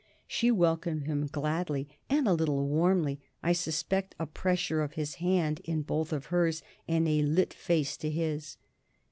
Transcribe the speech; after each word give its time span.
She 0.25 0.49
welcomed 0.49 1.05
him 1.05 1.27
gladly 1.27 1.87
and 2.09 2.27
a 2.27 2.33
little 2.33 2.67
warmly 2.67 3.19
I 3.43 3.53
suspect 3.53 4.15
a 4.17 4.25
pressure 4.25 4.81
of 4.81 4.93
his 4.93 5.13
hand 5.21 5.61
in 5.63 5.83
both 5.83 6.11
of 6.11 6.25
hers 6.33 6.63
and 6.87 7.07
a 7.07 7.21
lit 7.21 7.53
face 7.53 7.95
to 7.97 8.09
his. 8.09 8.57